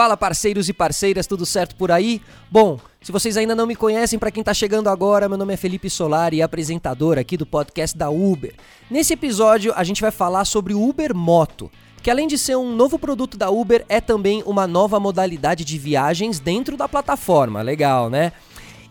[0.00, 2.22] Fala parceiros e parceiras, tudo certo por aí?
[2.50, 5.58] Bom, se vocês ainda não me conhecem, para quem está chegando agora, meu nome é
[5.58, 8.54] Felipe Solari, apresentador aqui do podcast da Uber.
[8.90, 11.70] Nesse episódio, a gente vai falar sobre o Uber Moto,
[12.02, 15.76] que além de ser um novo produto da Uber, é também uma nova modalidade de
[15.76, 17.60] viagens dentro da plataforma.
[17.60, 18.32] Legal, né?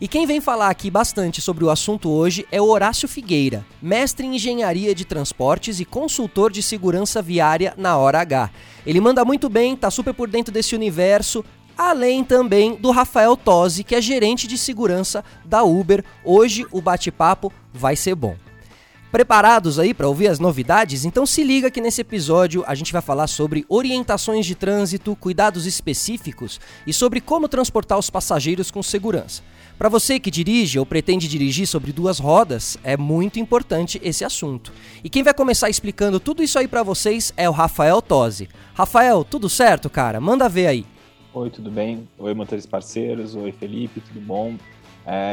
[0.02, 4.26] E quem vem falar aqui bastante sobre o assunto hoje é o Horácio Figueira, mestre
[4.26, 8.50] em engenharia de transportes e consultor de segurança viária na Hora H.
[8.86, 11.44] Ele manda muito bem, tá super por dentro desse universo,
[11.78, 16.06] além também do Rafael Tosi, que é gerente de segurança da Uber.
[16.24, 18.38] Hoje o bate-papo vai ser bom.
[19.12, 21.04] Preparados aí para ouvir as novidades?
[21.04, 25.66] Então se liga que nesse episódio a gente vai falar sobre orientações de trânsito, cuidados
[25.66, 29.42] específicos e sobre como transportar os passageiros com segurança.
[29.80, 34.72] Para você que dirige ou pretende dirigir sobre duas rodas, é muito importante esse assunto.
[35.04, 38.48] E quem vai começar explicando tudo isso aí para vocês é o Rafael Tosi.
[38.76, 40.22] Rafael, tudo certo, cara?
[40.22, 40.86] Manda ver aí.
[41.34, 42.08] Oi, tudo bem?
[42.20, 43.34] Oi, motores parceiros.
[43.34, 44.56] Oi, Felipe, tudo bom?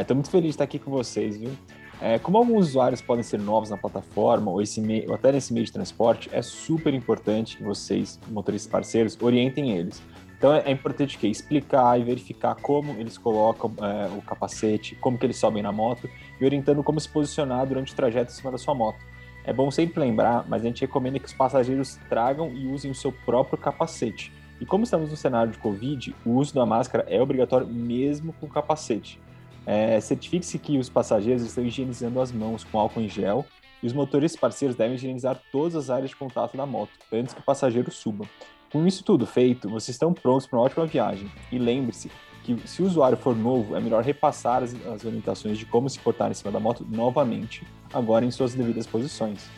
[0.01, 1.51] Estou é, muito feliz de estar aqui com vocês, viu?
[1.99, 5.51] É, como alguns usuários podem ser novos na plataforma ou, esse meio, ou até nesse
[5.51, 10.01] meio de transporte, é super importante que vocês, motoristas parceiros, orientem eles.
[10.37, 15.17] Então é, é importante que explicar e verificar como eles colocam é, o capacete, como
[15.17, 16.07] que eles sobem na moto
[16.39, 18.99] e orientando como se posicionar durante o trajeto em cima da sua moto.
[19.43, 22.95] É bom sempre lembrar, mas a gente recomenda que os passageiros tragam e usem o
[22.95, 24.31] seu próprio capacete.
[24.59, 28.47] E como estamos no cenário de Covid, o uso da máscara é obrigatório mesmo com
[28.47, 29.19] capacete.
[29.67, 33.45] É, Certifique-se que os passageiros estão higienizando as mãos com álcool em gel
[33.83, 37.41] e os motoristas parceiros devem higienizar todas as áreas de contato da moto antes que
[37.41, 38.25] o passageiro suba.
[38.71, 41.29] Com isso tudo feito, vocês estão prontos para uma ótima viagem.
[41.51, 42.09] E lembre-se
[42.43, 45.99] que se o usuário for novo, é melhor repassar as, as orientações de como se
[45.99, 49.49] portar em cima da moto novamente, agora em suas devidas posições.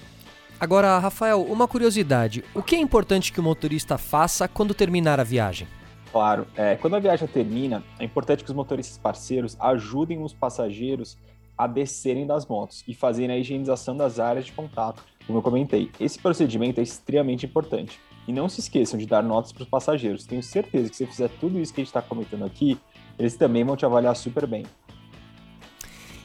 [0.59, 5.23] Agora, Rafael, uma curiosidade: o que é importante que o motorista faça quando terminar a
[5.23, 5.67] viagem?
[6.11, 11.17] Claro, é, quando a viagem termina, é importante que os motoristas parceiros ajudem os passageiros
[11.55, 15.91] a descerem das motos e fazerem a higienização das áreas de contato, como eu comentei.
[15.99, 17.99] Esse procedimento é extremamente importante.
[18.27, 20.25] E não se esqueçam de dar notas para os passageiros.
[20.25, 22.79] Tenho certeza que se fizer tudo isso que a gente está comentando aqui,
[23.17, 24.65] eles também vão te avaliar super bem.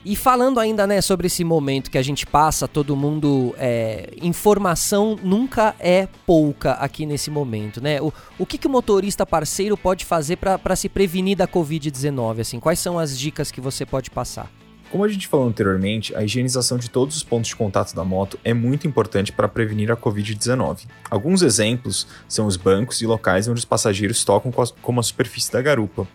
[0.04, 3.54] E falando ainda né, sobre esse momento que a gente passa, todo mundo.
[3.59, 8.00] É, informação nunca é pouca aqui nesse momento, né?
[8.03, 12.41] O, o que, que o motorista parceiro pode fazer para se prevenir da Covid-19?
[12.41, 14.50] Assim, quais são as dicas que você pode passar?
[14.91, 18.38] Como a gente falou anteriormente, a higienização de todos os pontos de contato da moto
[18.44, 20.87] é muito importante para prevenir a Covid-19.
[21.10, 25.60] Alguns exemplos são os bancos e locais onde os passageiros tocam como a superfície da
[25.60, 26.06] garupa.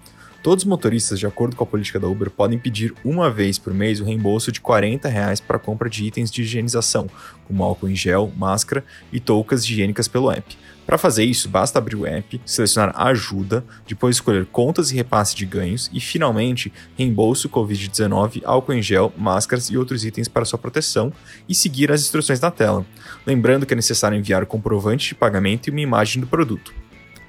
[0.42, 3.74] Todos os motoristas, de acordo com a política da Uber, podem pedir uma vez por
[3.74, 7.08] mês o reembolso de 40 reais para compra de itens de higienização,
[7.46, 10.58] como álcool em gel, máscara e toucas higiênicas pelo app.
[10.86, 15.46] Para fazer isso, basta abrir o app, selecionar ajuda, depois escolher contas e repasse de
[15.46, 21.12] ganhos e, finalmente, reembolso Covid-19, álcool em gel, máscaras e outros itens para sua proteção
[21.50, 22.86] e seguir as instruções na tela.
[23.28, 26.74] Lembrando que é necessário enviar o comprovante de pagamento e uma imagem do produto.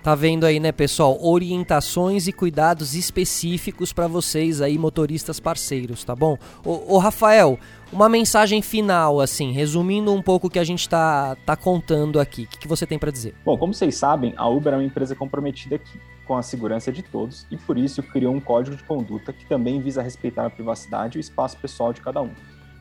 [0.03, 1.19] Tá vendo aí, né, pessoal?
[1.23, 6.39] Orientações e cuidados específicos para vocês aí, motoristas parceiros, tá bom?
[6.65, 7.59] Ô, Rafael,
[7.93, 12.45] uma mensagem final, assim, resumindo um pouco o que a gente tá, tá contando aqui.
[12.45, 13.35] O que, que você tem para dizer?
[13.45, 17.03] Bom, como vocês sabem, a Uber é uma empresa comprometida aqui com a segurança de
[17.03, 21.19] todos e por isso criou um código de conduta que também visa respeitar a privacidade
[21.19, 22.31] e o espaço pessoal de cada um.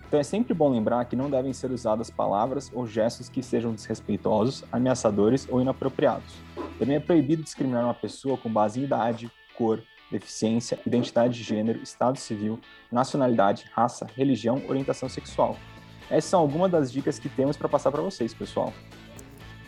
[0.09, 3.71] Então é sempre bom lembrar que não devem ser usadas palavras ou gestos que sejam
[3.75, 6.33] desrespeitosos, ameaçadores ou inapropriados.
[6.79, 11.83] Também é proibido discriminar uma pessoa com base em idade, cor, deficiência, identidade de gênero,
[11.83, 12.59] estado civil,
[12.91, 15.55] nacionalidade, raça, religião, orientação sexual.
[16.09, 18.73] Essas são algumas das dicas que temos para passar para vocês, pessoal.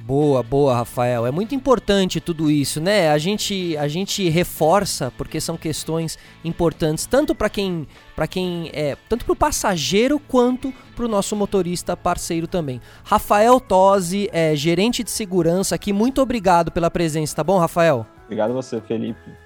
[0.04, 1.26] Boa, boa, Rafael.
[1.26, 3.10] É muito importante tudo isso, né?
[3.10, 8.98] A gente, a gente reforça porque são questões importantes tanto para quem, para quem é,
[9.08, 12.82] tanto para o passageiro quanto para o nosso motorista parceiro também.
[13.04, 15.94] Rafael Tosi, é, gerente de segurança aqui.
[15.94, 18.06] Muito obrigado pela presença, tá bom, Rafael?
[18.26, 19.42] Obrigado a você, Felipe.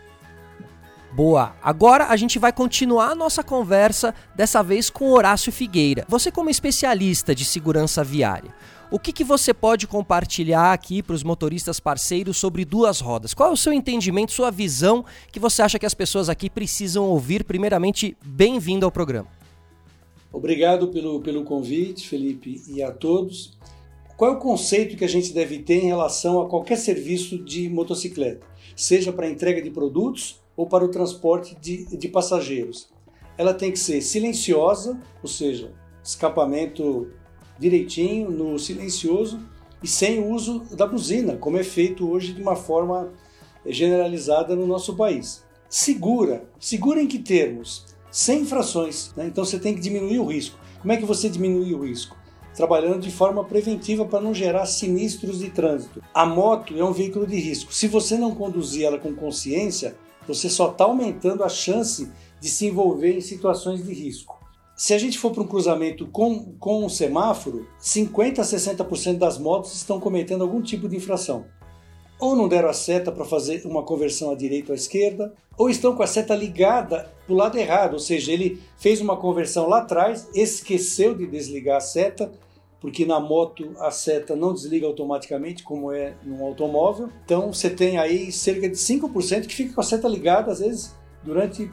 [1.15, 1.55] Boa.
[1.63, 6.03] Agora a gente vai continuar a nossa conversa, dessa vez com Horácio Figueira.
[6.09, 8.53] Você como especialista de segurança viária,
[8.91, 13.33] o que, que você pode compartilhar aqui para os motoristas parceiros sobre duas rodas?
[13.33, 17.05] Qual é o seu entendimento, sua visão que você acha que as pessoas aqui precisam
[17.05, 17.43] ouvir?
[17.43, 19.27] Primeiramente, bem-vindo ao programa.
[20.31, 23.57] Obrigado pelo, pelo convite, Felipe, e a todos.
[24.17, 27.69] Qual é o conceito que a gente deve ter em relação a qualquer serviço de
[27.69, 28.45] motocicleta,
[28.75, 32.87] seja para entrega de produtos ou para o transporte de, de passageiros?
[33.37, 35.73] Ela tem que ser silenciosa, ou seja,
[36.03, 37.11] escapamento
[37.59, 39.39] direitinho, no silencioso
[39.81, 43.11] e sem o uso da buzina, como é feito hoje de uma forma
[43.65, 45.43] generalizada no nosso país.
[45.69, 46.45] Segura.
[46.59, 47.85] Segura em que termos?
[48.11, 49.11] Sem infrações.
[49.15, 49.27] Né?
[49.27, 50.57] Então você tem que diminuir o risco.
[50.81, 52.15] Como é que você diminui o risco?
[52.55, 56.01] Trabalhando de forma preventiva para não gerar sinistros de trânsito.
[56.13, 57.73] A moto é um veículo de risco.
[57.73, 59.95] Se você não conduzir ela com consciência,
[60.27, 62.09] você só está aumentando a chance
[62.39, 64.34] de se envolver em situações de risco.
[64.75, 69.37] Se a gente for para um cruzamento com, com um semáforo, 50 a 60% das
[69.37, 71.45] motos estão cometendo algum tipo de infração
[72.19, 75.69] ou não deram a seta para fazer uma conversão à direita ou à esquerda, ou
[75.69, 79.67] estão com a seta ligada para o lado errado, ou seja, ele fez uma conversão
[79.67, 82.31] lá atrás, esqueceu de desligar a seta,
[82.79, 87.09] porque na moto a seta não desliga automaticamente, como é num automóvel.
[87.23, 90.93] Então você tem aí cerca de 5% que fica com a seta ligada, às vezes,
[91.23, 91.71] durante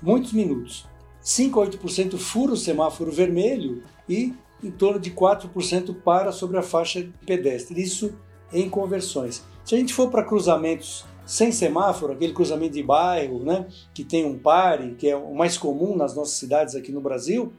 [0.00, 0.86] muitos minutos.
[1.28, 4.32] 5 a 8% fura o semáforo vermelho e
[4.64, 7.82] em torno de 4% para sobre a faixa pedestre.
[7.82, 8.14] Isso
[8.50, 9.44] em conversões.
[9.62, 14.24] Se a gente for para cruzamentos sem semáforo, aquele cruzamento de bairro, né, que tem
[14.24, 17.52] um pare, que é o mais comum nas nossas cidades aqui no Brasil,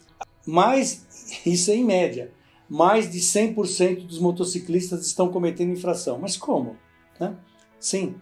[0.47, 1.05] mais,
[1.45, 2.31] isso é em média,
[2.67, 6.17] mais de 100% dos motociclistas estão cometendo infração.
[6.17, 6.75] Mas como?
[7.19, 7.35] Né?
[7.79, 8.15] Sim,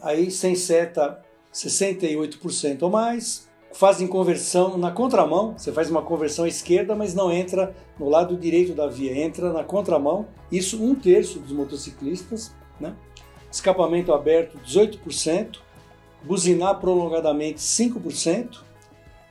[0.00, 1.22] aí sem seta
[1.52, 7.30] 68% ou mais, fazem conversão na contramão, você faz uma conversão à esquerda, mas não
[7.30, 12.94] entra no lado direito da via, entra na contramão, isso um terço dos motociclistas, né?
[13.50, 15.58] escapamento aberto 18%,
[16.22, 18.58] buzinar prolongadamente 5%,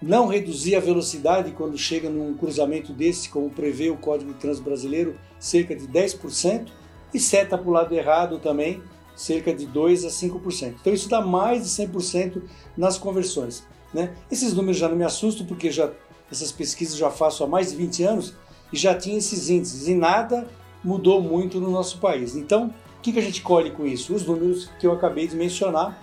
[0.02, 4.64] não reduzir a velocidade quando chega num cruzamento desse, como prevê o Código de Trânsito
[4.64, 6.70] Brasileiro, cerca de 10%,
[7.14, 8.82] e seta para o lado errado também,
[9.16, 10.76] cerca de 2 a 5%.
[10.80, 12.42] Então isso dá mais de 100%
[12.78, 13.68] nas conversões.
[13.94, 14.14] Né?
[14.32, 15.90] Esses números já não me assustam, porque já
[16.32, 18.34] essas pesquisas já faço há mais de 20 anos
[18.72, 20.48] e já tinha esses índices, e nada
[20.84, 22.36] mudou muito no nosso país.
[22.36, 24.14] Então, o que, que a gente colhe com isso?
[24.14, 25.98] Os números que eu acabei de mencionar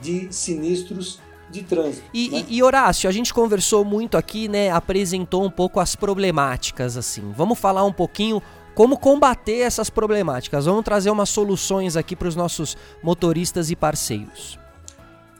[0.00, 1.18] de sinistros
[1.50, 2.04] de trânsito.
[2.14, 2.44] E, né?
[2.48, 4.70] e, Horácio, a gente conversou muito aqui, né?
[4.70, 7.32] Apresentou um pouco as problemáticas, assim.
[7.36, 8.40] Vamos falar um pouquinho
[8.74, 10.64] como combater essas problemáticas.
[10.64, 14.61] Vamos trazer umas soluções aqui para os nossos motoristas e parceiros.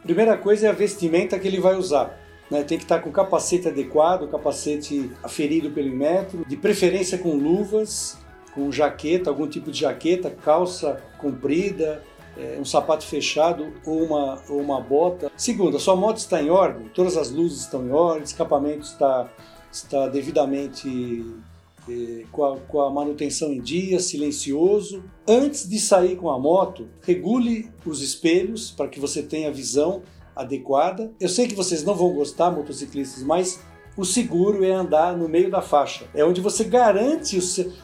[0.02, 2.18] Primeira coisa é a vestimenta que ele vai usar.
[2.50, 2.62] Né?
[2.64, 8.18] Tem que estar com capacete adequado, capacete aferido pelo metro, de preferência com luvas,
[8.54, 12.02] com jaqueta, algum tipo de jaqueta, calça comprida,
[12.36, 15.30] é, um sapato fechado ou uma, ou uma bota.
[15.36, 18.82] Segundo, a sua moto está em ordem, todas as luzes estão em ordem, o escapamento
[18.82, 19.30] está,
[19.70, 21.24] está devidamente
[21.88, 25.02] é, com, a, com a manutenção em dia, silencioso.
[25.26, 30.02] Antes de sair com a moto, regule os espelhos para que você tenha a visão
[30.34, 31.12] adequada.
[31.20, 33.60] Eu sei que vocês não vão gostar, motociclistas, mas
[33.96, 36.06] o seguro é andar no meio da faixa.
[36.14, 37.38] É onde você garante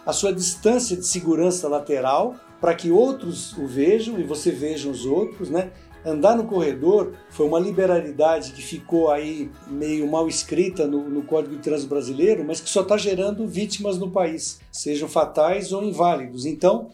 [0.07, 5.05] a sua distância de segurança lateral para que outros o vejam e você veja os
[5.05, 5.71] outros, né?
[6.05, 11.57] Andar no corredor foi uma liberalidade que ficou aí meio mal escrita no, no Código
[11.57, 16.47] de Trânsito Brasileiro, mas que só está gerando vítimas no país, sejam fatais ou inválidos.
[16.47, 16.91] Então,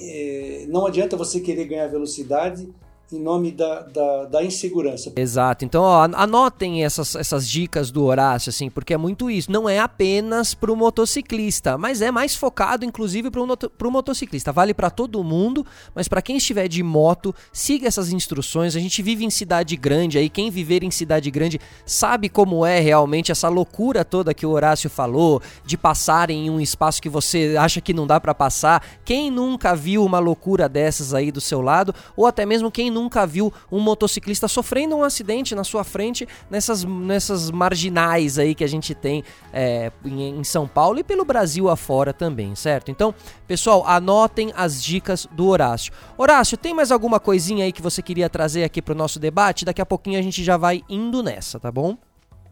[0.00, 2.68] é, não adianta você querer ganhar velocidade
[3.10, 5.12] em nome da, da, da, insegurança.
[5.16, 5.64] Exato.
[5.64, 9.50] Então, ó, anotem essas, essas dicas do Horácio, assim, porque é muito isso.
[9.50, 14.52] Não é apenas para o motociclista, mas é mais focado, inclusive, para o motociclista.
[14.52, 18.76] Vale para todo mundo, mas para quem estiver de moto, siga essas instruções.
[18.76, 20.28] A gente vive em cidade grande aí.
[20.28, 24.90] Quem viver em cidade grande sabe como é realmente essa loucura toda que o Horácio
[24.90, 28.84] falou, de passar em um espaço que você acha que não dá para passar.
[29.04, 33.24] Quem nunca viu uma loucura dessas aí do seu lado, ou até mesmo quem nunca
[33.26, 38.68] viu um motociclista sofrendo um acidente na sua frente nessas, nessas marginais aí que a
[38.68, 42.90] gente tem é, em, em São Paulo e pelo Brasil afora também, certo?
[42.90, 43.14] Então,
[43.46, 45.92] pessoal, anotem as dicas do Horácio.
[46.16, 49.64] Horácio, tem mais alguma coisinha aí que você queria trazer aqui para o nosso debate?
[49.64, 51.96] Daqui a pouquinho a gente já vai indo nessa, tá bom?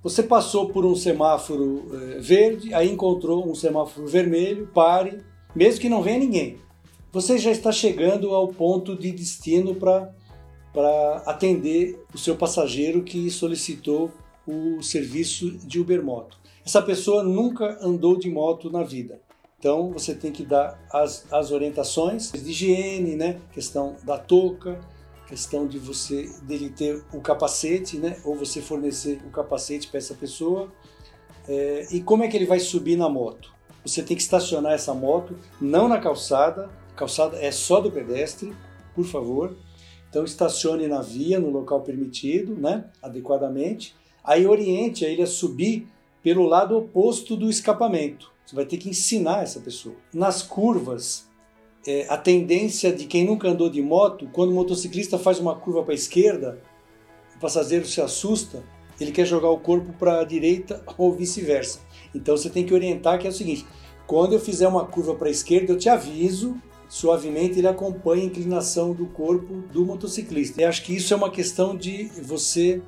[0.03, 5.19] Você passou por um semáforo eh, verde, aí encontrou um semáforo vermelho, pare,
[5.55, 6.59] mesmo que não venha ninguém.
[7.12, 10.15] Você já está chegando ao ponto de destino para
[10.76, 14.12] para atender o seu passageiro que solicitou
[14.47, 16.38] o serviço de Uber Moto.
[16.66, 19.18] Essa pessoa nunca andou de moto na vida.
[19.59, 23.40] Então você tem que dar as, as orientações de higiene, né?
[23.54, 24.78] questão da touca,
[25.26, 28.18] questão de você dele ter o capacete, né?
[28.23, 30.71] ou você fornecer o capacete para essa pessoa.
[31.49, 33.50] É, e como é que ele vai subir na moto?
[33.83, 38.54] Você tem que estacionar essa moto não na calçada, calçada é só do pedestre,
[38.95, 39.56] por favor.
[40.16, 43.94] Então estacione na via, no local permitido, né, adequadamente.
[44.25, 45.87] Aí oriente a ele a subir
[46.23, 48.32] pelo lado oposto do escapamento.
[48.46, 49.94] Você vai ter que ensinar essa pessoa.
[50.14, 51.28] Nas curvas,
[51.87, 55.82] é, a tendência de quem nunca andou de moto, quando o motociclista faz uma curva
[55.82, 56.62] para a esquerda,
[57.37, 58.64] o passageiro se assusta,
[58.99, 61.80] ele quer jogar o corpo para a direita ou vice-versa.
[62.14, 63.66] Então você tem que orientar que é o seguinte:
[64.06, 66.56] quando eu fizer uma curva para a esquerda, eu te aviso,
[66.97, 70.62] suavemente ele acompanha a inclinação do corpo do motociclista.
[70.62, 72.81] E acho que isso é uma questão de você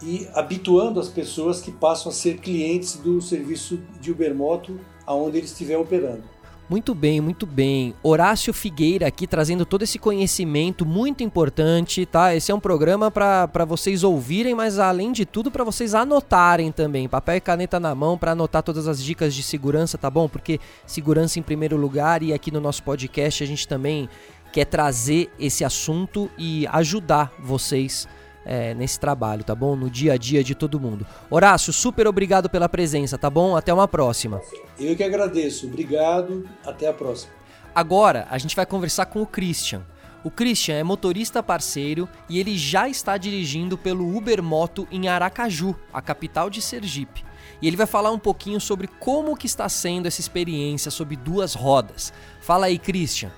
[0.00, 5.46] ir habituando as pessoas que passam a ser clientes do serviço de Ubermoto aonde ele
[5.46, 6.22] estiver operando.
[6.70, 7.96] Muito bem, muito bem.
[8.00, 12.32] Horácio Figueira aqui trazendo todo esse conhecimento muito importante, tá?
[12.32, 17.08] Esse é um programa para vocês ouvirem, mas além de tudo para vocês anotarem também,
[17.08, 20.28] papel e caneta na mão para anotar todas as dicas de segurança, tá bom?
[20.28, 24.08] Porque segurança em primeiro lugar e aqui no nosso podcast a gente também
[24.52, 28.06] quer trazer esse assunto e ajudar vocês
[28.44, 29.76] é, nesse trabalho, tá bom?
[29.76, 31.06] No dia a dia de todo mundo.
[31.28, 33.56] Horácio, super obrigado pela presença, tá bom?
[33.56, 34.40] Até uma próxima.
[34.78, 35.66] Eu que agradeço.
[35.66, 36.48] Obrigado.
[36.64, 37.32] Até a próxima.
[37.74, 39.82] Agora a gente vai conversar com o Christian.
[40.22, 45.74] O Christian é motorista parceiro e ele já está dirigindo pelo Uber Moto em Aracaju,
[45.92, 47.24] a capital de Sergipe.
[47.62, 51.54] E ele vai falar um pouquinho sobre como que está sendo essa experiência sob duas
[51.54, 52.12] rodas.
[52.40, 53.30] Fala aí, Christian.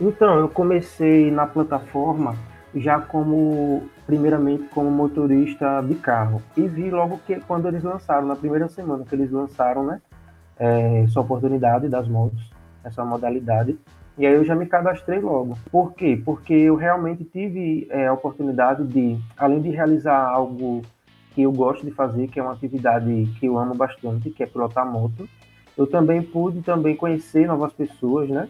[0.00, 2.36] Então, eu comecei na plataforma
[2.80, 6.42] já como primeiramente como motorista de carro.
[6.56, 10.00] E vi logo que quando eles lançaram na primeira semana que eles lançaram né
[10.58, 12.50] é, essa oportunidade das motos
[12.84, 13.78] essa modalidade
[14.16, 15.56] e aí eu já me cadastrei logo.
[15.70, 16.20] Por quê?
[16.24, 20.82] Porque eu realmente tive é, a oportunidade de além de realizar algo
[21.30, 24.46] que eu gosto de fazer que é uma atividade que eu amo bastante que é
[24.46, 25.28] pilotar moto
[25.76, 28.48] eu também pude também conhecer novas pessoas né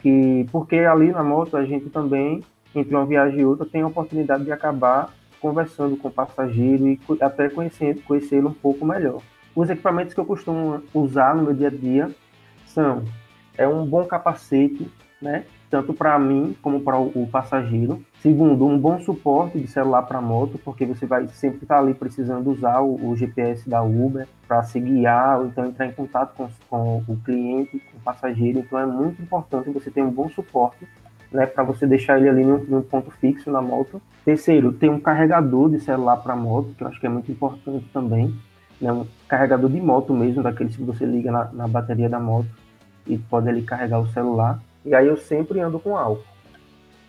[0.00, 2.42] que porque ali na moto a gente também
[2.74, 7.00] entre uma viagem e outra, tem a oportunidade de acabar conversando com o passageiro e
[7.20, 9.20] até conhecê-lo um pouco melhor.
[9.54, 12.10] Os equipamentos que eu costumo usar no meu dia a dia
[12.64, 13.04] são
[13.58, 15.44] é um bom capacete, né?
[15.68, 18.02] Tanto para mim como para o passageiro.
[18.20, 21.94] Segundo, um bom suporte de celular para moto, porque você vai sempre estar tá ali
[21.94, 26.34] precisando usar o, o GPS da Uber para se guiar ou então entrar em contato
[26.36, 26.48] com,
[27.04, 28.60] com o cliente, com o passageiro.
[28.60, 30.86] Então é muito importante você ter um bom suporte
[31.32, 34.00] né, para você deixar ele ali num, ponto fixo na moto.
[34.24, 37.86] Terceiro, tem um carregador de celular para moto, que eu acho que é muito importante
[37.92, 38.34] também,
[38.80, 42.48] né, um carregador de moto mesmo, daqueles que você liga na, na bateria da moto
[43.06, 44.60] e pode ali carregar o celular.
[44.84, 46.24] E aí eu sempre ando com álcool,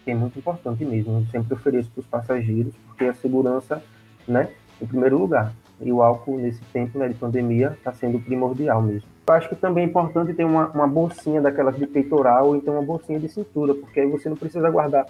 [0.04, 1.20] que é muito importante mesmo.
[1.20, 3.84] Eu sempre ofereço para os passageiros, porque a segurança,
[4.28, 4.50] né,
[4.82, 5.54] em primeiro lugar.
[5.84, 9.08] E o álcool, nesse tempo né, de pandemia, está sendo primordial mesmo.
[9.28, 12.74] Eu acho que também é importante ter uma, uma bolsinha daquelas de peitoral ou então
[12.74, 15.06] uma bolsinha de cintura, porque aí você não precisa guardar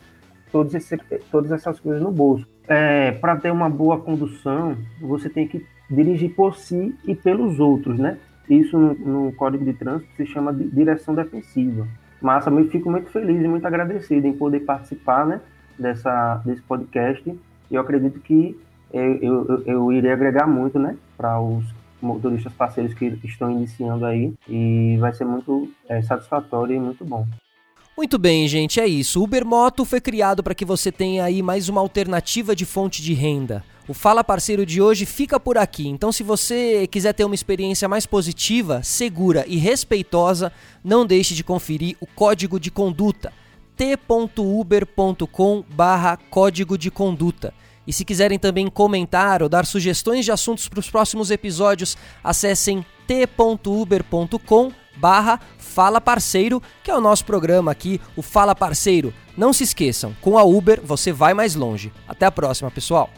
[0.52, 0.98] todos esse,
[1.32, 2.48] todas essas coisas no bolso.
[2.68, 7.98] É, Para ter uma boa condução, você tem que dirigir por si e pelos outros,
[7.98, 8.18] né?
[8.50, 11.88] Isso no, no Código de Trânsito se chama de direção defensiva.
[12.22, 15.42] Massa, eu fico muito feliz e muito agradecido em poder participar né,
[15.78, 17.28] dessa, desse podcast.
[17.30, 18.58] E eu acredito que
[18.94, 21.66] eu, eu, eu irei agregar muito né, para os
[22.02, 27.26] motoristas parceiros que estão iniciando aí e vai ser muito é, satisfatório e muito bom.
[27.96, 29.24] Muito bem, gente, é isso.
[29.24, 33.14] Uber Moto foi criado para que você tenha aí mais uma alternativa de fonte de
[33.14, 33.64] renda.
[33.88, 35.88] O Fala Parceiro de hoje fica por aqui.
[35.88, 40.52] Então, se você quiser ter uma experiência mais positiva, segura e respeitosa,
[40.84, 43.32] não deixe de conferir o código de conduta
[43.76, 47.52] t.uber.com/barra código de conduta.
[47.86, 52.86] E se quiserem também comentar ou dar sugestões de assuntos para os próximos episódios, acessem
[53.06, 59.14] t.uber.com barra Fala Parceiro, que é o nosso programa aqui, o Fala Parceiro.
[59.36, 61.92] Não se esqueçam, com a Uber você vai mais longe.
[62.08, 63.10] Até a próxima, pessoal!